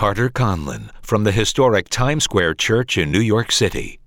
[0.00, 4.00] Carter Conlon from the historic Times Square Church in New York City.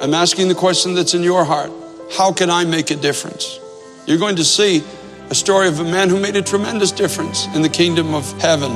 [0.00, 1.72] I'm asking the question that's in your heart
[2.16, 3.58] How can I make a difference?
[4.06, 4.80] You're going to see
[5.28, 8.70] a story of a man who made a tremendous difference in the kingdom of heaven.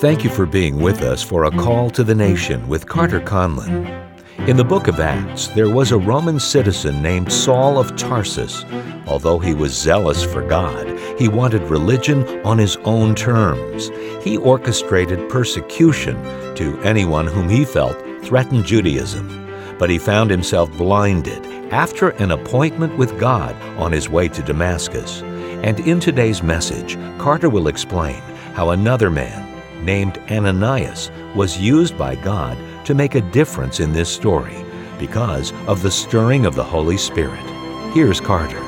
[0.00, 4.03] Thank you for being with us for A Call to the Nation with Carter Conlon.
[4.40, 8.66] In the book of Acts, there was a Roman citizen named Saul of Tarsus.
[9.06, 13.90] Although he was zealous for God, he wanted religion on his own terms.
[14.22, 16.22] He orchestrated persecution
[16.56, 19.48] to anyone whom he felt threatened Judaism.
[19.78, 25.22] But he found himself blinded after an appointment with God on his way to Damascus.
[25.62, 28.20] And in today's message, Carter will explain
[28.52, 29.50] how another man,
[29.82, 34.64] named Ananias, was used by God to make a difference in this story
[34.98, 37.44] because of the stirring of the Holy Spirit.
[37.92, 38.58] Here's Carter.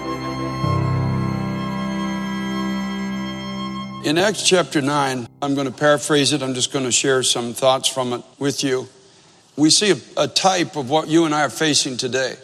[4.06, 7.52] In Acts chapter 9, I'm going to paraphrase it, I'm just going to share some
[7.52, 8.88] thoughts from it with you.
[9.56, 12.36] We see a, a type of what you and I are facing today.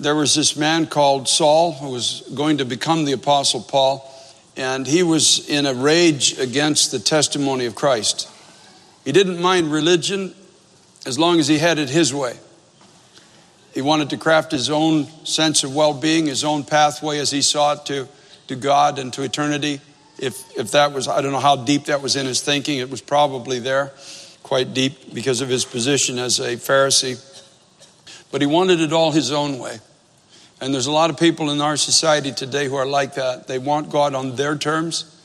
[0.00, 4.08] There was this man called Saul who was going to become the Apostle Paul,
[4.56, 8.28] and he was in a rage against the testimony of Christ.
[9.04, 10.34] He didn't mind religion
[11.08, 12.36] as long as he had it his way.
[13.72, 17.40] He wanted to craft his own sense of well being, his own pathway as he
[17.40, 18.06] saw it to,
[18.48, 19.80] to God and to eternity.
[20.18, 22.90] If, if that was, I don't know how deep that was in his thinking, it
[22.90, 23.92] was probably there,
[24.42, 27.24] quite deep because of his position as a Pharisee.
[28.30, 29.78] But he wanted it all his own way.
[30.60, 33.46] And there's a lot of people in our society today who are like that.
[33.46, 35.16] They want God on their terms.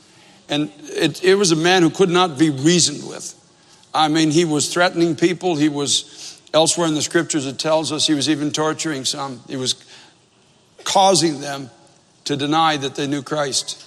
[0.48, 3.38] And it, it was a man who could not be reasoned with.
[3.94, 5.54] I mean, he was threatening people.
[5.54, 9.40] He was, elsewhere in the scriptures, it tells us he was even torturing some.
[9.48, 9.76] He was
[10.82, 11.70] causing them
[12.24, 13.82] to deny that they knew Christ.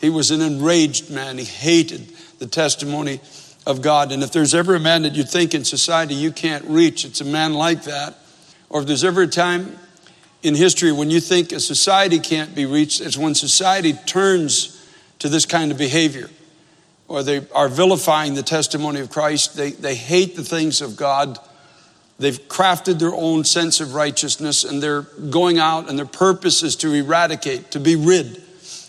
[0.00, 1.36] He was an enraged man.
[1.36, 3.20] He hated the testimony
[3.66, 4.12] of God.
[4.12, 7.20] And if there's ever a man that you think in society you can't reach, it's
[7.20, 8.16] a man like that.
[8.68, 9.78] Or if there's ever a time
[10.42, 14.76] in history when you think a society can't be reached, it's when society turns
[15.18, 16.30] to this kind of behavior
[17.10, 19.56] or they are vilifying the testimony of Christ.
[19.56, 21.40] They, they hate the things of God.
[22.20, 26.76] They've crafted their own sense of righteousness and they're going out and their purpose is
[26.76, 28.40] to eradicate, to be rid.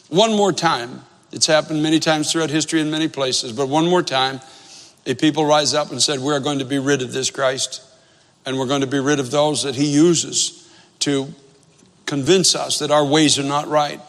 [0.10, 1.02] One more time,
[1.32, 4.40] it's happened many times throughout history in many places, but one more time,
[5.08, 7.84] a people rise up and said, We're going to be rid of this Christ
[8.46, 11.34] and we're going to be rid of those that he uses to
[12.06, 14.00] convince us that our ways are not right.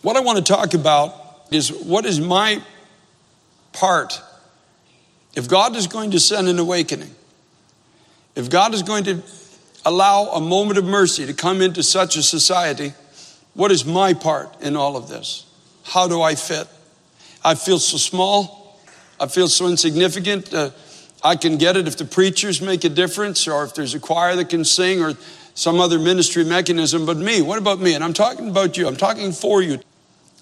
[0.00, 2.62] What I want to talk about is what is my
[3.72, 4.20] part?
[5.34, 7.14] If God is going to send an awakening,
[8.34, 9.22] if God is going to
[9.84, 12.92] allow a moment of mercy to come into such a society,
[13.54, 15.46] what is my part in all of this?
[15.84, 16.66] How do I fit?
[17.44, 18.80] I feel so small.
[19.20, 20.52] I feel so insignificant.
[20.52, 20.70] Uh,
[21.22, 24.36] I can get it if the preachers make a difference or if there's a choir
[24.36, 25.14] that can sing or
[25.54, 27.06] some other ministry mechanism.
[27.06, 27.94] But me, what about me?
[27.94, 29.80] And I'm talking about you, I'm talking for you.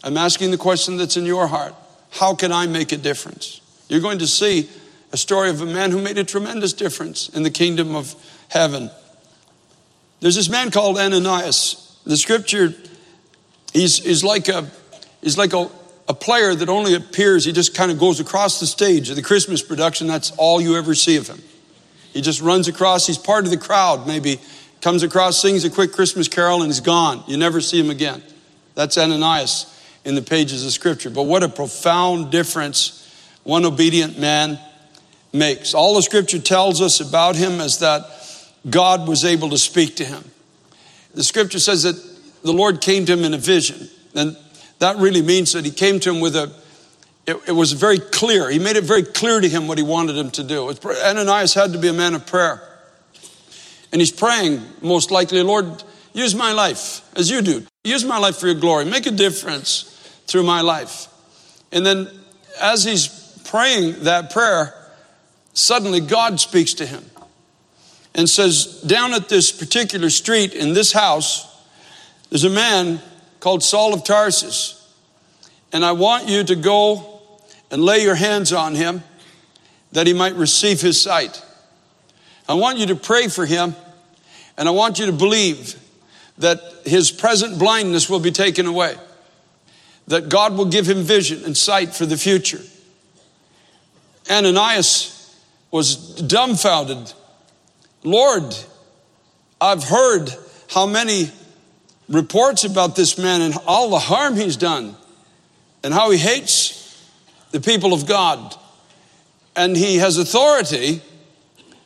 [0.04, 1.74] I'm asking the question that's in your heart
[2.10, 3.60] How can I make a difference?
[3.88, 4.68] You're going to see
[5.12, 8.14] a story of a man who made a tremendous difference in the kingdom of
[8.48, 8.90] heaven.
[10.20, 11.98] There's this man called Ananias.
[12.04, 12.74] The scripture,
[13.72, 14.68] he's, he's like a,
[15.22, 15.70] he's like a,
[16.08, 19.22] a player that only appears, he just kind of goes across the stage of the
[19.22, 20.06] Christmas production.
[20.06, 21.40] That's all you ever see of him.
[22.12, 24.40] He just runs across, he's part of the crowd, maybe
[24.80, 27.24] comes across, sings a quick Christmas carol, and he's gone.
[27.26, 28.22] You never see him again.
[28.74, 29.73] That's Ananias
[30.04, 31.10] in the pages of Scripture.
[31.10, 33.00] But what a profound difference
[33.44, 34.58] one obedient man
[35.32, 35.74] makes.
[35.74, 38.04] All the Scripture tells us about him is that
[38.68, 40.24] God was able to speak to him.
[41.14, 41.94] The Scripture says that
[42.42, 43.88] the Lord came to him in a vision.
[44.14, 44.36] And
[44.78, 46.52] that really means that he came to him with a,
[47.26, 48.50] it, it was very clear.
[48.50, 50.70] He made it very clear to him what he wanted him to do.
[50.70, 52.62] Ananias had to be a man of prayer.
[53.92, 55.82] And he's praying, most likely, Lord,
[56.14, 57.66] use my life as you do.
[57.84, 58.86] Use my life for your glory.
[58.86, 59.82] Make a difference
[60.26, 61.08] through my life.
[61.70, 62.08] And then
[62.60, 63.08] as he's
[63.44, 64.72] praying that prayer,
[65.52, 67.04] suddenly God speaks to him
[68.14, 71.50] and says, Down at this particular street in this house,
[72.30, 73.00] there's a man
[73.40, 74.80] called Saul of Tarsus.
[75.72, 77.20] And I want you to go
[77.70, 79.02] and lay your hands on him
[79.92, 81.44] that he might receive his sight.
[82.48, 83.74] I want you to pray for him,
[84.56, 85.80] and I want you to believe
[86.38, 88.96] that his present blindness will be taken away
[90.06, 92.60] that God will give him vision and sight for the future.
[94.30, 95.34] Ananias
[95.70, 97.12] was dumbfounded.
[98.02, 98.54] Lord,
[99.60, 100.30] I've heard
[100.70, 101.30] how many
[102.08, 104.94] reports about this man and all the harm he's done
[105.82, 106.82] and how he hates
[107.50, 108.54] the people of God.
[109.56, 111.00] And he has authority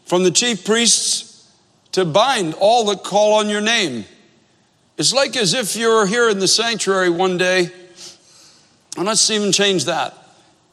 [0.06, 1.48] from the chief priests
[1.92, 4.04] to bind all that call on your name.
[4.98, 7.70] It's like as if you're here in the sanctuary one day,
[8.96, 10.12] and let's even change that.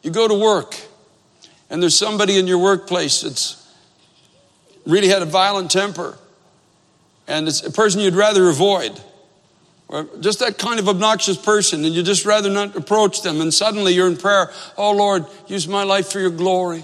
[0.02, 0.76] You go to work,
[1.70, 3.72] and there's somebody in your workplace that's
[4.88, 6.18] really had a violent temper,
[7.28, 9.00] and it's a person you'd rather avoid,
[9.90, 13.54] or just that kind of obnoxious person, and you'd just rather not approach them, and
[13.54, 16.84] suddenly you're in prayer, oh Lord, use my life for your glory.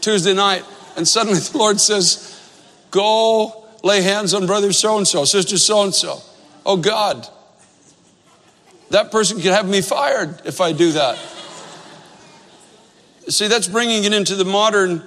[0.00, 0.64] Tuesday night,
[0.96, 2.30] and suddenly the Lord says,
[2.92, 6.22] Go lay hands on brother so and so, sister so and so.
[6.66, 7.28] Oh God,
[8.90, 11.18] that person could have me fired if I do that.
[13.28, 15.02] See, that's bringing it into the modern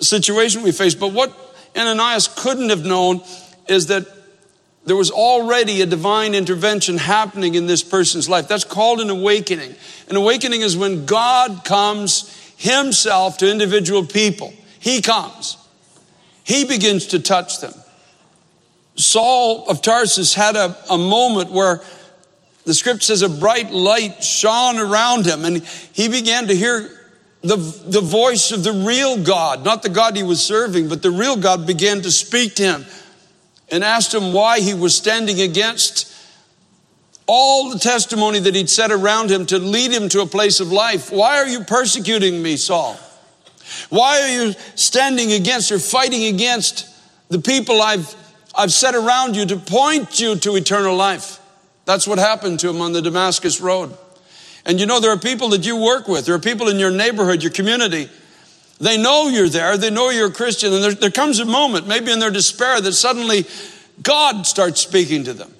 [0.00, 0.94] situation we face.
[0.94, 1.32] But what
[1.76, 3.22] Ananias couldn't have known
[3.68, 4.06] is that
[4.84, 8.48] there was already a divine intervention happening in this person's life.
[8.48, 9.74] That's called an awakening.
[10.08, 14.52] An awakening is when God comes himself to individual people.
[14.80, 15.56] He comes.
[16.42, 17.72] He begins to touch them.
[18.96, 21.80] Saul of Tarsus had a, a moment where
[22.64, 26.90] the script says a bright light shone around him and he began to hear
[27.42, 31.10] the, the voice of the real God, not the God he was serving, but the
[31.10, 32.86] real God began to speak to him
[33.70, 36.08] and asked him why he was standing against
[37.26, 40.70] all the testimony that he'd set around him to lead him to a place of
[40.70, 41.10] life.
[41.10, 42.98] Why are you persecuting me, Saul?
[43.88, 46.88] Why are you standing against or fighting against
[47.28, 48.14] the people I've,
[48.54, 51.40] I've set around you to point you to eternal life?
[51.84, 53.96] That's what happened to him on the Damascus Road.
[54.64, 56.90] And you know, there are people that you work with, there are people in your
[56.90, 58.08] neighborhood, your community.
[58.78, 61.86] They know you're there, they know you're a Christian, and there, there comes a moment,
[61.86, 63.46] maybe in their despair, that suddenly
[64.02, 65.52] God starts speaking to them.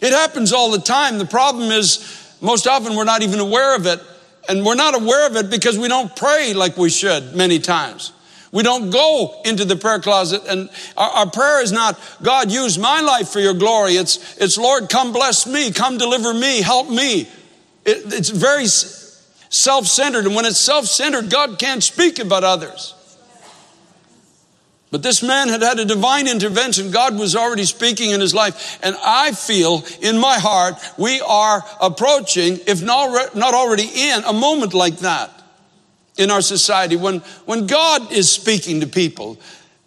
[0.00, 1.18] It happens all the time.
[1.18, 4.00] The problem is, most often we're not even aware of it
[4.48, 8.12] and we're not aware of it because we don't pray like we should many times.
[8.50, 12.78] We don't go into the prayer closet and our, our, prayer is not, God, use
[12.78, 13.92] my life for your glory.
[13.92, 17.28] It's, it's Lord, come bless me, come deliver me, help me.
[17.84, 20.24] It, it's very self-centered.
[20.24, 22.94] And when it's self-centered, God can't speak about others.
[24.90, 26.90] But this man had had a divine intervention.
[26.90, 28.78] God was already speaking in his life.
[28.82, 34.32] And I feel in my heart, we are approaching, if not, not already in, a
[34.32, 35.37] moment like that
[36.18, 39.38] in our society when, when God is speaking to people.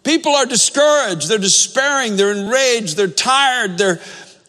[0.02, 4.00] People are discouraged, they're despairing, they're enraged, they're tired, they're,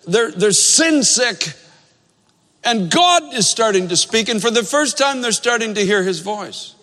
[0.08, 1.54] they're, they're sin sick.
[2.64, 4.30] And God is starting to speak.
[4.30, 6.74] And for the first time, they're starting to hear his voice.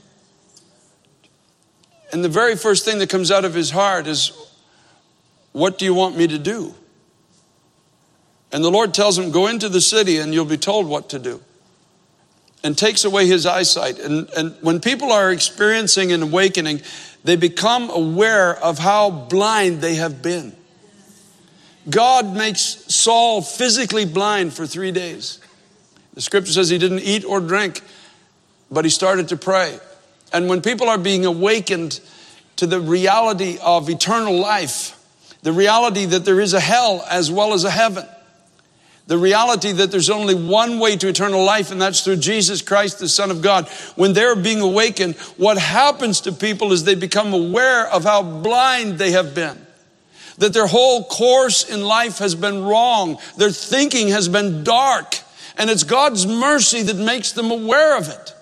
[2.13, 4.33] And the very first thing that comes out of his heart is,
[5.53, 6.75] What do you want me to do?
[8.53, 11.19] And the Lord tells him, Go into the city and you'll be told what to
[11.19, 11.41] do.
[12.63, 13.99] And takes away his eyesight.
[13.99, 16.83] And, and when people are experiencing an awakening,
[17.25, 20.55] they become aware of how blind they have been.
[21.89, 25.41] God makes Saul physically blind for three days.
[26.15, 27.83] The scripture says he didn't eat or drink,
[28.71, 29.79] but he started to pray.
[30.33, 32.01] And when people are being awakened
[32.57, 34.97] to the reality of eternal life,
[35.43, 38.07] the reality that there is a hell as well as a heaven,
[39.11, 43.01] the reality that there's only one way to eternal life, and that's through Jesus Christ,
[43.01, 43.69] the Son of God.
[43.97, 48.99] When they're being awakened, what happens to people is they become aware of how blind
[48.99, 49.59] they have been.
[50.39, 53.19] That their whole course in life has been wrong.
[53.37, 55.17] Their thinking has been dark.
[55.59, 58.35] And it's God's mercy that makes them aware of it.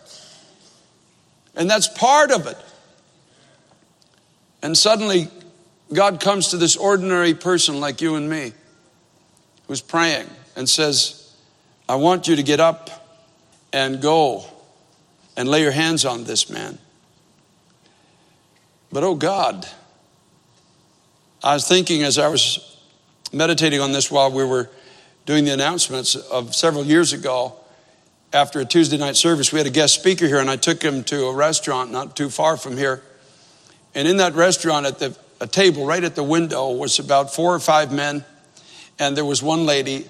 [1.56, 2.58] And that's part of it.
[4.60, 5.28] And suddenly,
[5.94, 8.52] God comes to this ordinary person like you and me
[9.66, 10.28] who's praying
[10.58, 11.32] and says,
[11.88, 12.90] I want you to get up
[13.72, 14.44] and go
[15.36, 16.78] and lay your hands on this man.
[18.92, 19.66] But oh God,
[21.42, 22.76] I was thinking as I was
[23.32, 24.68] meditating on this while we were
[25.24, 27.54] doing the announcements of several years ago,
[28.32, 31.02] after a Tuesday night service, we had a guest speaker here, and I took him
[31.04, 33.02] to a restaurant not too far from here.
[33.94, 37.54] And in that restaurant, at the a table right at the window was about four
[37.54, 38.24] or five men,
[38.98, 40.06] and there was one lady.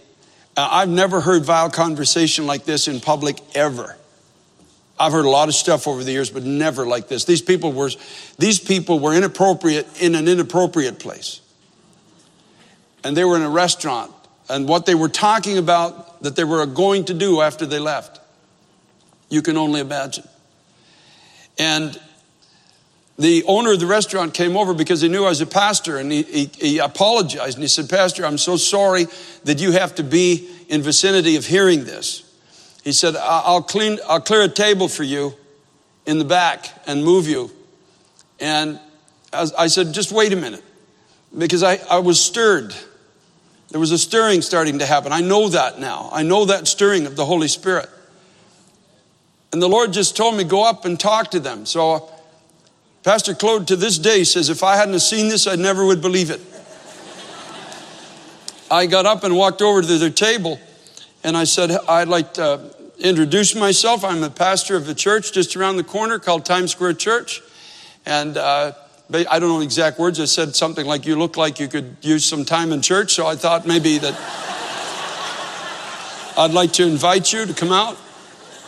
[0.59, 3.97] Uh, I've never heard vile conversation like this in public ever.
[4.99, 7.25] I've heard a lot of stuff over the years, but never like this.
[7.25, 7.91] These people were,
[8.39, 11.41] these people were inappropriate in an inappropriate place.
[13.05, 14.11] And they were in a restaurant
[14.49, 18.19] and what they were talking about that they were going to do after they left.
[19.29, 20.27] You can only imagine.
[21.57, 21.97] And
[23.19, 26.11] the owner of the restaurant came over because he knew I was a pastor and
[26.13, 29.07] he, he, he, apologized and he said, Pastor, I'm so sorry
[29.43, 32.25] that you have to be in vicinity of hearing this.
[32.85, 35.35] He said, I'll clean, I'll clear a table for you
[36.07, 37.51] in the back and move you.
[38.39, 38.79] And
[39.33, 40.63] I said, just wait a minute.
[41.37, 42.75] Because I, I was stirred.
[43.71, 45.13] There was a stirring starting to happen.
[45.13, 46.09] I know that now.
[46.13, 47.91] I know that stirring of the Holy Spirit.
[49.53, 51.67] And the Lord just told me, go up and talk to them.
[51.67, 52.11] So
[53.03, 56.31] Pastor Claude to this day says, if I hadn't seen this, I never would believe
[56.31, 56.41] it.
[58.71, 60.59] I got up and walked over to their table
[61.25, 64.05] and I said, I'd like to introduce myself.
[64.05, 67.41] I'm a pastor of a church just around the corner called Times Square Church.
[68.05, 68.73] And uh,
[69.13, 70.21] I don't know exact words.
[70.21, 73.15] I said something like, You look like you could use some time in church.
[73.15, 74.15] So I thought maybe that
[76.37, 77.97] I'd like to invite you to come out.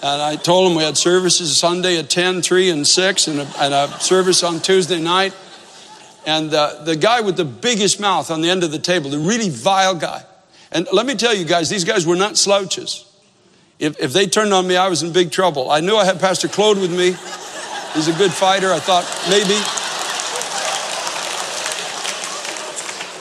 [0.02, 3.52] And I told him we had services Sunday at 10, 3, and 6, and a,
[3.58, 5.34] and a service on Tuesday night.
[6.26, 9.18] And uh, the guy with the biggest mouth on the end of the table, the
[9.18, 10.22] really vile guy.
[10.72, 13.04] And let me tell you guys, these guys were not slouches.
[13.78, 15.70] If, if they turned on me, I was in big trouble.
[15.70, 17.16] I knew I had Pastor Claude with me.
[17.94, 18.72] He's a good fighter.
[18.72, 19.58] I thought maybe.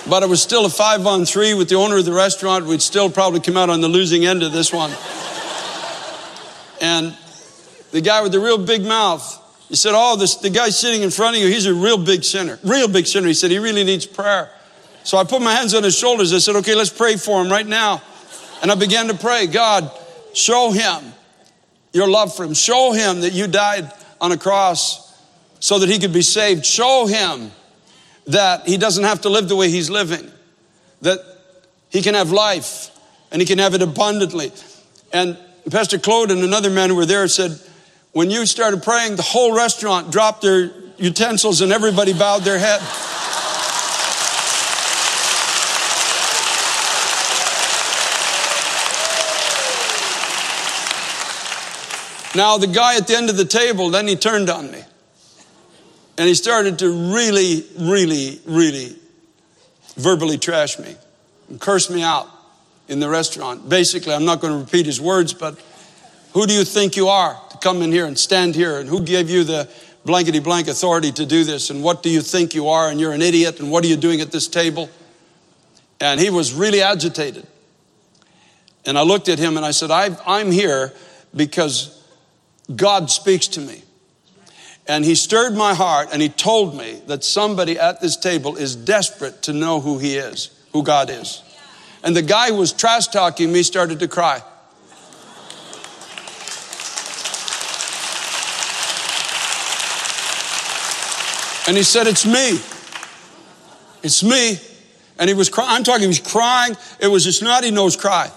[0.09, 2.65] But it was still a five on three with the owner of the restaurant.
[2.65, 4.91] We'd still probably come out on the losing end of this one.
[6.81, 7.15] And
[7.91, 9.35] the guy with the real big mouth,
[9.67, 12.23] he said, Oh, this, the guy sitting in front of you, he's a real big
[12.23, 12.59] sinner.
[12.63, 13.27] Real big sinner.
[13.27, 14.49] He said, He really needs prayer.
[15.03, 16.33] So I put my hands on his shoulders.
[16.33, 18.01] I said, Okay, let's pray for him right now.
[18.61, 19.91] And I began to pray, God,
[20.33, 21.13] show him
[21.93, 22.53] your love for him.
[22.53, 25.09] Show him that you died on a cross
[25.59, 26.65] so that he could be saved.
[26.65, 27.51] Show him
[28.27, 30.29] that he doesn't have to live the way he's living,
[31.01, 31.19] that
[31.89, 32.91] he can have life
[33.31, 34.51] and he can have it abundantly.
[35.11, 35.37] And
[35.69, 37.59] Pastor Claude and another man who were there said,
[38.11, 42.81] when you started praying, the whole restaurant dropped their utensils and everybody bowed their head.
[52.35, 54.81] Now, the guy at the end of the table, then he turned on me.
[56.17, 58.95] And he started to really, really, really
[59.95, 60.95] verbally trash me
[61.49, 62.27] and curse me out
[62.89, 63.69] in the restaurant.
[63.69, 65.57] Basically, I'm not going to repeat his words, but
[66.33, 68.79] who do you think you are to come in here and stand here?
[68.79, 69.69] And who gave you the
[70.05, 71.69] blankety blank authority to do this?
[71.69, 72.89] And what do you think you are?
[72.89, 73.59] And you're an idiot.
[73.59, 74.89] And what are you doing at this table?
[76.01, 77.45] And he was really agitated.
[78.85, 80.91] And I looked at him and I said, I'm here
[81.35, 82.03] because
[82.75, 83.83] God speaks to me.
[84.87, 88.75] And he stirred my heart and he told me that somebody at this table is
[88.75, 91.43] desperate to know who he is, who God is.
[92.03, 94.41] And the guy who was trash talking me started to cry.
[101.67, 102.59] And he said, It's me.
[104.01, 104.57] It's me.
[105.19, 105.69] And he was crying.
[105.69, 106.75] I'm talking, he was crying.
[106.99, 108.27] It was a snotty nose cry.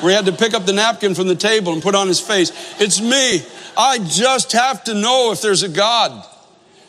[0.00, 2.18] Where he had to pick up the napkin from the table and put on his
[2.18, 2.50] face.
[2.80, 3.42] It's me.
[3.76, 6.26] I just have to know if there's a God.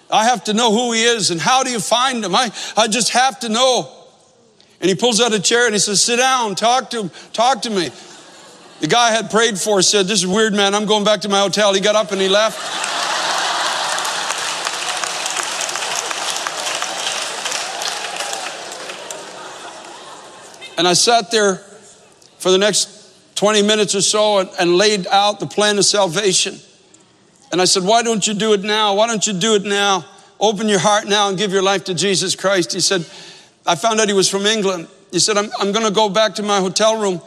[0.09, 2.33] I have to know who he is and how do you find him?
[2.33, 4.00] I, I just have to know.
[4.81, 7.69] And he pulls out a chair and he says, Sit down, talk to talk to
[7.69, 7.89] me.
[8.79, 10.73] The guy I had prayed for said, This is weird, man.
[10.73, 11.71] I'm going back to my hotel.
[11.73, 12.57] He got up and he left.
[20.79, 21.57] And I sat there
[22.39, 26.55] for the next 20 minutes or so and, and, laid out the plan of salvation.
[27.51, 28.95] And I said, Why don't you do it now?
[28.95, 30.05] Why don't you do it now?
[30.39, 32.73] Open your heart now and give your life to Jesus Christ.
[32.73, 33.05] He said,
[33.65, 34.87] I found out he was from England.
[35.11, 37.21] He said, I'm, I'm going to go back to my hotel room.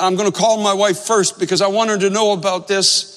[0.00, 3.14] I'm going to call my wife first because I want her to know about this.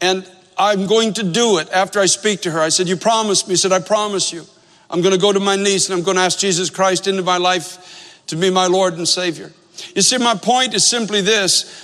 [0.00, 2.60] And I'm going to do it after I speak to her.
[2.60, 3.52] I said, You promised me.
[3.52, 4.44] He said, I promise you.
[4.90, 7.22] I'm going to go to my niece and I'm going to ask Jesus Christ into
[7.22, 9.52] my life to be my Lord and Savior.
[9.94, 11.80] You see, my point is simply this.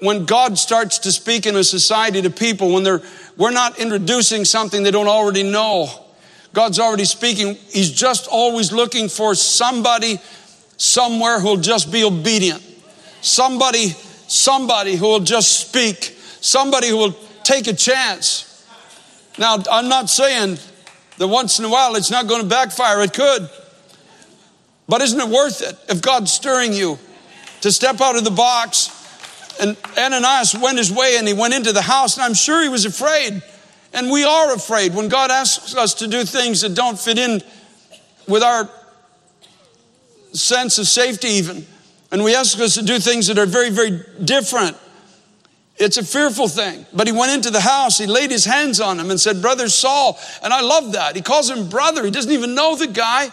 [0.00, 3.02] When God starts to speak in a society to people, when they're,
[3.36, 5.88] we're not introducing something they don't already know,
[6.54, 7.56] God's already speaking.
[7.70, 10.20] He's just always looking for somebody
[10.76, 12.62] somewhere who'll just be obedient.
[13.20, 16.16] Somebody, somebody who will just speak.
[16.40, 18.64] Somebody who will take a chance.
[19.36, 20.58] Now, I'm not saying
[21.18, 23.02] that once in a while it's not going to backfire.
[23.02, 23.50] It could.
[24.88, 27.00] But isn't it worth it if God's stirring you
[27.62, 28.90] to step out of the box?
[29.60, 32.68] And Ananias went his way and he went into the house, and I'm sure he
[32.68, 33.42] was afraid.
[33.94, 37.40] And we are afraid when God asks us to do things that don't fit in
[38.26, 38.68] with our
[40.32, 41.64] sense of safety, even.
[42.10, 44.76] And we ask us to do things that are very, very different.
[45.76, 46.86] It's a fearful thing.
[46.92, 49.68] But he went into the house, he laid his hands on him and said, Brother
[49.68, 50.18] Saul.
[50.42, 51.16] And I love that.
[51.16, 52.04] He calls him brother.
[52.04, 53.30] He doesn't even know the guy.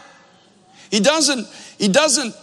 [0.91, 1.47] He doesn't,
[1.79, 2.35] he doesn't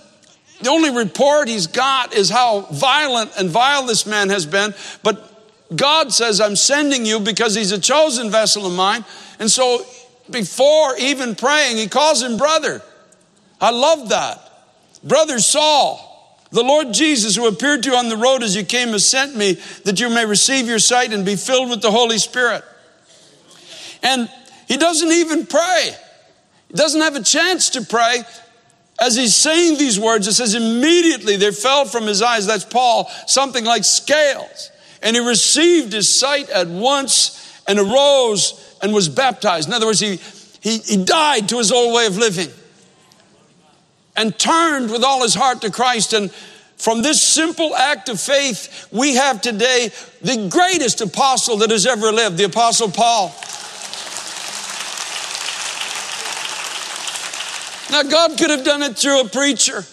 [0.60, 4.74] The only report he's got is how violent and vile this man has been.
[5.02, 5.37] But
[5.74, 9.04] God says, I'm sending you because he's a chosen vessel of mine.
[9.38, 9.84] And so
[10.30, 12.82] before even praying, he calls him brother.
[13.60, 14.40] I love that.
[15.04, 16.04] Brother Saul,
[16.50, 19.36] the Lord Jesus, who appeared to you on the road as you came, has sent
[19.36, 22.64] me that you may receive your sight and be filled with the Holy Spirit.
[24.02, 24.30] And
[24.66, 25.90] he doesn't even pray.
[26.68, 28.22] He doesn't have a chance to pray.
[29.00, 33.08] As he's saying these words, it says, immediately there fell from his eyes, that's Paul,
[33.26, 34.70] something like scales.
[35.02, 39.68] And he received his sight at once and arose and was baptized.
[39.68, 40.16] In other words, he,
[40.60, 42.48] he, he died to his old way of living
[44.16, 46.12] and turned with all his heart to Christ.
[46.12, 46.32] And
[46.76, 49.90] from this simple act of faith, we have today
[50.20, 53.34] the greatest apostle that has ever lived, the Apostle Paul.
[57.90, 59.84] Now, God could have done it through a preacher.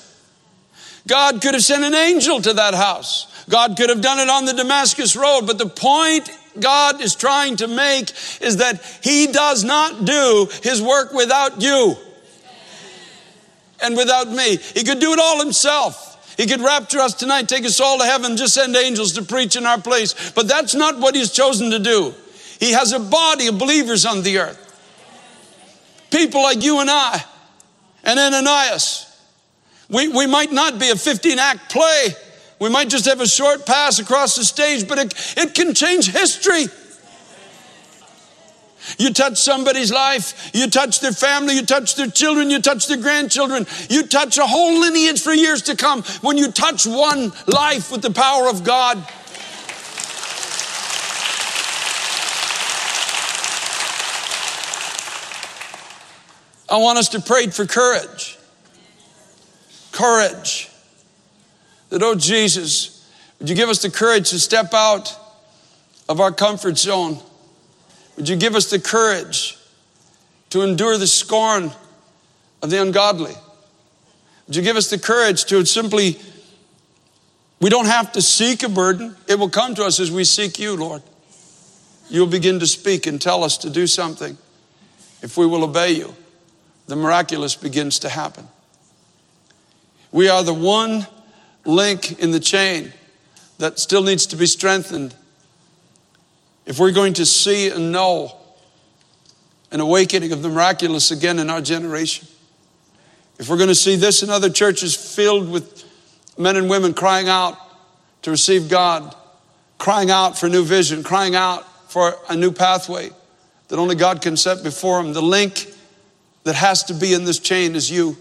[1.07, 3.45] God could have sent an angel to that house.
[3.47, 5.45] God could have done it on the Damascus Road.
[5.45, 10.81] But the point God is trying to make is that He does not do His
[10.81, 11.95] work without you
[13.81, 14.57] and without me.
[14.57, 16.35] He could do it all Himself.
[16.37, 19.55] He could rapture us tonight, take us all to heaven, just send angels to preach
[19.55, 20.31] in our place.
[20.31, 22.13] But that's not what He's chosen to do.
[22.59, 24.61] He has a body of believers on the earth.
[26.09, 27.23] People like you and I
[28.03, 29.04] and Ananias.
[29.89, 32.07] We, we might not be a 15 act play.
[32.59, 36.09] We might just have a short pass across the stage, but it, it can change
[36.09, 36.65] history.
[38.97, 42.97] You touch somebody's life, you touch their family, you touch their children, you touch their
[42.97, 47.91] grandchildren, you touch a whole lineage for years to come when you touch one life
[47.91, 48.97] with the power of God.
[56.69, 58.34] I want us to pray for courage.
[59.95, 60.69] Courage.
[61.89, 63.09] That, oh Jesus,
[63.39, 65.17] would you give us the courage to step out
[66.09, 67.19] of our comfort zone?
[68.17, 69.57] Would you give us the courage
[70.49, 71.71] to endure the scorn
[72.61, 73.35] of the ungodly?
[74.47, 76.19] Would you give us the courage to simply,
[77.61, 79.15] we don't have to seek a burden.
[79.29, 81.03] It will come to us as we seek you, Lord.
[82.09, 84.37] You'll begin to speak and tell us to do something
[85.21, 86.13] if we will obey you
[86.87, 88.47] the miraculous begins to happen.
[90.15, 91.05] We are the one
[91.65, 92.93] link in the chain
[93.57, 95.13] that still needs to be strengthened.
[96.65, 98.33] If we're going to see and know
[99.71, 102.29] an awakening of the miraculous again in our generation,
[103.39, 105.83] if we're going to see this in other churches filled with
[106.37, 107.57] men and women crying out
[108.21, 109.13] to receive God,
[109.79, 113.09] crying out for new vision, crying out for a new pathway
[113.67, 115.67] that only God can set before them, the link
[116.45, 118.15] that has to be in this chain is you.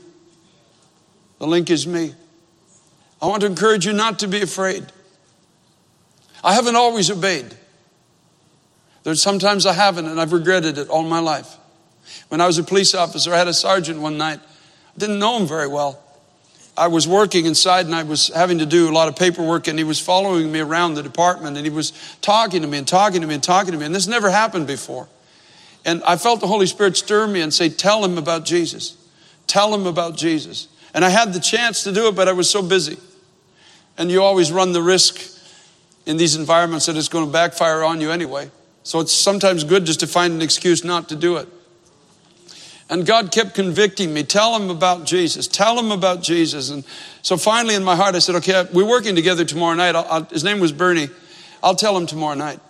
[1.39, 2.15] The link is me.
[3.21, 4.85] I want to encourage you not to be afraid.
[6.43, 7.55] I haven't always obeyed.
[9.03, 11.57] There's sometimes I haven't, and I've regretted it all my life.
[12.29, 14.41] When I was a police officer, I had a sergeant one night.
[14.41, 16.01] I didn't know him very well.
[16.77, 19.79] I was working inside and I was having to do a lot of paperwork, and
[19.79, 23.21] he was following me around the department and he was talking to me and talking
[23.21, 23.87] to me and talking to me.
[23.87, 25.09] And this never happened before.
[25.85, 28.97] And I felt the Holy Spirit stir me and say, Tell him about Jesus.
[29.47, 30.69] Tell him about Jesus.
[30.95, 32.97] And I had the chance to do it, but I was so busy.
[33.99, 35.21] And you always run the risk
[36.07, 38.51] in these environments that it's going to backfire on you anyway.
[38.85, 41.49] So it's sometimes good just to find an excuse not to do it.
[42.91, 44.23] And God kept convicting me.
[44.25, 45.49] Tell him about Jesus.
[45.49, 46.71] Tell him about Jesus.
[46.71, 46.85] And
[47.23, 49.97] so finally, in my heart, I said, okay, we're working together tomorrow night.
[49.97, 51.09] I'll, I'll, his name was Bernie.
[51.63, 52.61] I'll tell him tomorrow night.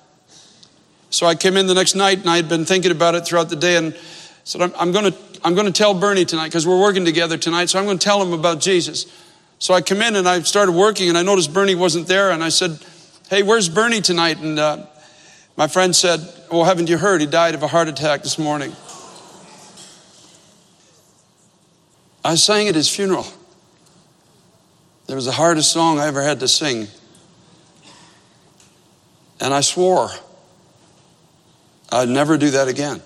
[1.10, 3.48] So I came in the next night and I had been thinking about it throughout
[3.48, 3.96] the day and
[4.44, 7.36] said, I'm, I'm going to I'm going to tell Bernie tonight because we're working together
[7.36, 7.66] tonight.
[7.66, 9.06] So I'm going to tell him about Jesus.
[9.58, 12.30] So I come in and I started working and I noticed Bernie wasn't there.
[12.30, 12.78] And I said,
[13.28, 14.38] Hey, where's Bernie tonight?
[14.38, 14.86] And uh,
[15.56, 17.20] my friend said, Well, haven't you heard?
[17.20, 18.72] He died of a heart attack this morning.
[22.24, 23.26] I sang at his funeral.
[25.08, 26.88] It was the hardest song I ever had to sing.
[29.40, 30.10] And I swore
[31.94, 33.00] I'd never do that again.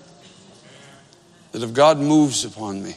[1.51, 2.95] That if God moves upon me,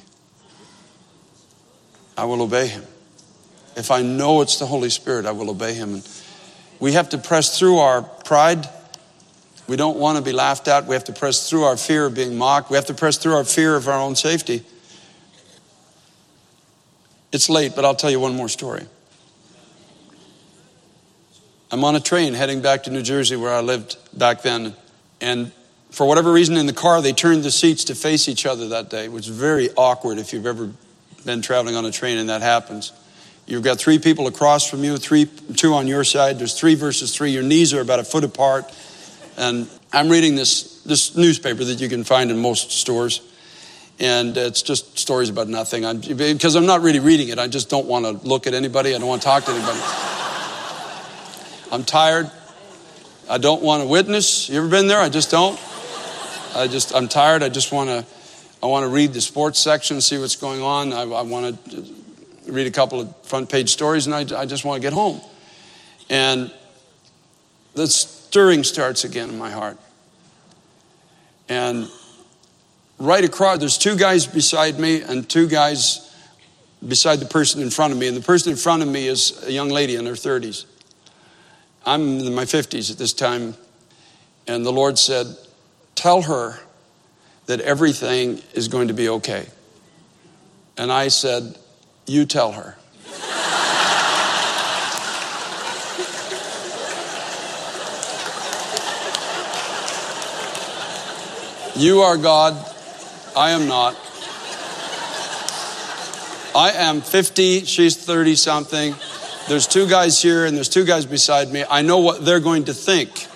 [2.16, 2.84] I will obey him.
[3.76, 5.94] If I know it's the Holy Spirit, I will obey him.
[5.94, 6.08] And
[6.78, 8.68] we have to press through our pride.
[9.66, 10.86] We don't want to be laughed at.
[10.86, 12.70] We have to press through our fear of being mocked.
[12.70, 14.62] We have to press through our fear of our own safety.
[17.32, 18.86] It's late, but I'll tell you one more story.
[21.70, 24.74] I'm on a train heading back to New Jersey where I lived back then.
[25.22, 25.52] And
[25.92, 28.88] for whatever reason in the car, they turned the seats to face each other that
[28.88, 30.70] day, which is very awkward if you've ever
[31.24, 32.92] been traveling on a train and that happens.
[33.46, 35.26] You've got three people across from you, three,
[35.56, 36.38] two on your side.
[36.38, 37.30] There's three versus three.
[37.30, 38.72] Your knees are about a foot apart.
[39.36, 43.20] And I'm reading this, this newspaper that you can find in most stores.
[44.00, 45.84] And it's just stories about nothing.
[45.84, 47.38] I'm, because I'm not really reading it.
[47.38, 48.94] I just don't want to look at anybody.
[48.94, 49.80] I don't want to talk to anybody.
[51.70, 52.30] I'm tired.
[53.28, 54.48] I don't want to witness.
[54.48, 55.00] You ever been there?
[55.00, 55.60] I just don't.
[56.54, 57.42] I just, I'm tired.
[57.42, 58.06] I just want to,
[58.62, 60.92] I want to read the sports section, see what's going on.
[60.92, 61.84] I, I want to
[62.46, 65.20] read a couple of front page stories, and I, I just want to get home.
[66.10, 66.52] And
[67.74, 69.78] the stirring starts again in my heart.
[71.48, 71.88] And
[72.98, 76.08] right across, there's two guys beside me and two guys
[76.86, 78.08] beside the person in front of me.
[78.08, 80.66] And the person in front of me is a young lady in her 30s.
[81.84, 83.54] I'm in my 50s at this time.
[84.46, 85.26] And the Lord said,
[86.02, 86.58] Tell her
[87.46, 89.46] that everything is going to be okay.
[90.76, 91.56] And I said,
[92.08, 92.76] you tell her.
[101.76, 102.54] you are God,
[103.36, 103.94] I am not.
[106.56, 108.96] I am 50, she's 30 something.
[109.48, 111.64] There's two guys here and there's two guys beside me.
[111.70, 113.28] I know what they're going to think.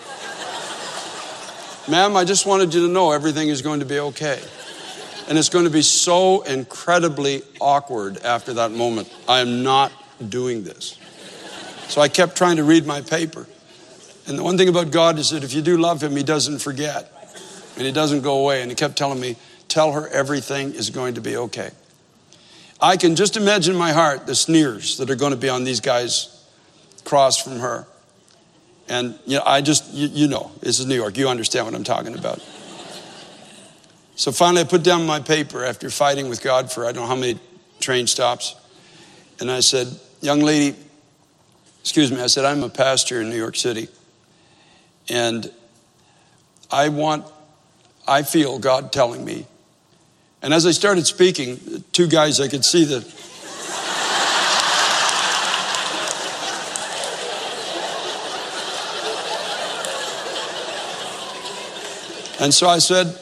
[1.88, 4.40] Ma'am, I just wanted you to know everything is going to be okay.
[5.29, 9.12] And it's going to be so incredibly awkward after that moment.
[9.29, 9.92] I am not
[10.29, 10.99] doing this.
[11.88, 13.46] So I kept trying to read my paper.
[14.27, 16.59] And the one thing about God is that if you do love Him, He doesn't
[16.59, 17.12] forget.
[17.77, 18.62] And He doesn't go away.
[18.62, 19.37] And He kept telling me,
[19.68, 21.70] Tell her everything is going to be okay.
[22.81, 25.64] I can just imagine in my heart the sneers that are going to be on
[25.64, 26.44] these guys
[27.01, 27.87] across from her.
[28.88, 31.16] And you know, I just, you, you know, this is New York.
[31.16, 32.40] You understand what I'm talking about.
[34.14, 37.09] So finally, I put down my paper after fighting with God for I don't know
[37.09, 37.38] how many
[37.81, 38.55] train stops.
[39.40, 39.88] And I said,
[40.22, 40.75] Young lady,
[41.81, 43.88] excuse me, I said, I'm a pastor in New York City.
[45.09, 45.51] And
[46.70, 47.27] I want,
[48.09, 49.46] I feel God telling me.
[50.42, 53.01] And as I started speaking, two guys, I could see the,
[62.40, 63.18] And so I said,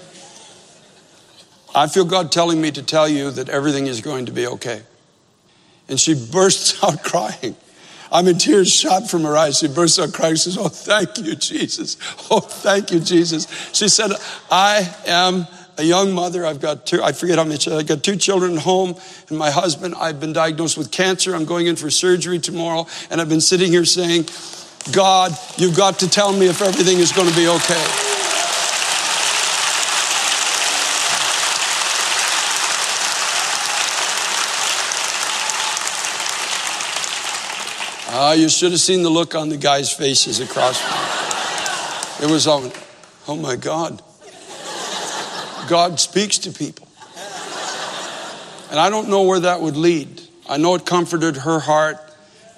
[1.74, 4.82] I feel God telling me to tell you that everything is going to be okay.
[5.88, 7.56] And she bursts out crying.
[8.12, 9.58] I mean, tears shot from her eyes.
[9.58, 10.36] She bursts out crying.
[10.36, 11.96] She says, Oh, thank you, Jesus.
[12.30, 13.48] Oh, thank you, Jesus.
[13.72, 14.12] She said,
[14.50, 15.48] I am
[15.78, 16.46] a young mother.
[16.46, 18.94] I've got two, I forget how many, I've got two children at home
[19.28, 19.96] and my husband.
[19.98, 21.34] I've been diagnosed with cancer.
[21.34, 22.86] I'm going in for surgery tomorrow.
[23.10, 24.26] And I've been sitting here saying,
[24.92, 28.03] God, you've got to tell me if everything is going to be okay.
[38.26, 40.80] Ah, you should have seen the look on the guys' faces across.
[42.22, 42.72] It was, oh,
[43.28, 44.00] oh my God.
[45.68, 46.88] God speaks to people.
[48.70, 50.22] And I don't know where that would lead.
[50.48, 51.98] I know it comforted her heart,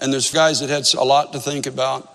[0.00, 2.12] and there's guys that had a lot to think about.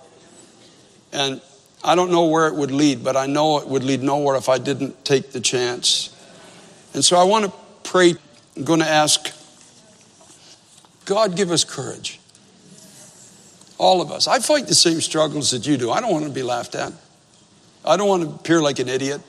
[1.12, 1.42] And
[1.84, 4.48] I don't know where it would lead, but I know it would lead nowhere if
[4.48, 6.16] I didn't take the chance.
[6.94, 7.52] And so I want to
[7.84, 8.14] pray.
[8.56, 9.30] I'm going to ask
[11.04, 12.21] God, give us courage.
[13.82, 14.28] All of us.
[14.28, 15.90] I fight the same struggles that you do.
[15.90, 16.94] I don't want to be laughed at.
[17.84, 19.22] I don't want to appear like an idiot.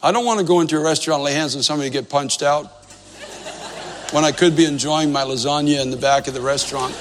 [0.00, 2.66] I don't want to go into a restaurant, lay hands on somebody, get punched out
[4.12, 6.94] when I could be enjoying my lasagna in the back of the restaurant.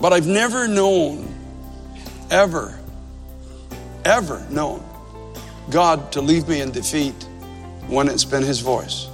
[0.00, 1.32] But I've never known,
[2.32, 2.76] ever,
[4.04, 4.84] ever known
[5.70, 7.14] God to leave me in defeat
[7.86, 9.06] when it's been His voice.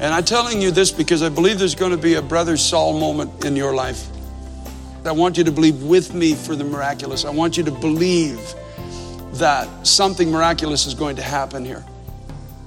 [0.00, 3.00] And I'm telling you this because I believe there's going to be a Brother Saul
[3.00, 4.06] moment in your life.
[5.04, 7.24] I want you to believe with me for the miraculous.
[7.24, 8.38] I want you to believe
[9.32, 11.84] that something miraculous is going to happen here.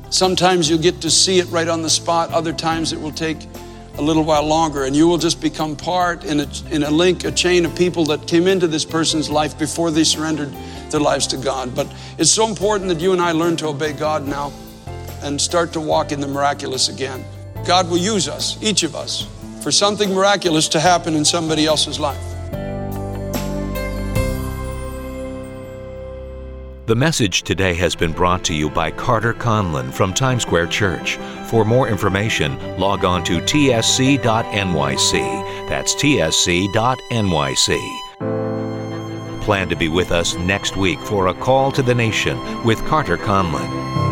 [0.09, 3.37] Sometimes you'll get to see it right on the spot, other times it will take
[3.97, 7.23] a little while longer, and you will just become part in a, in a link,
[7.23, 10.51] a chain of people that came into this person's life before they surrendered
[10.89, 11.73] their lives to God.
[11.75, 14.51] But it's so important that you and I learn to obey God now
[15.21, 17.23] and start to walk in the miraculous again.
[17.65, 19.27] God will use us, each of us,
[19.61, 22.21] for something miraculous to happen in somebody else's life.
[26.87, 31.15] The message today has been brought to you by Carter Conlon from Times Square Church.
[31.47, 34.19] For more information, log on to tsc.nyc.
[35.69, 36.61] That's tsc.nyc.
[39.41, 43.17] Plan to be with us next week for a call to the nation with Carter
[43.17, 44.10] Conlon.